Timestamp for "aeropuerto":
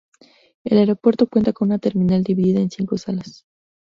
0.79-1.27